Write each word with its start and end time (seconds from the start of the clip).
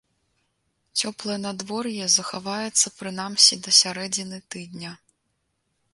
Цёплае 1.01 1.35
надвор'е 1.41 2.07
захаваецца 2.17 2.87
прынамсі 3.03 3.55
да 3.69 3.77
сярэдзіны 3.81 4.37
тыдня. 4.55 4.91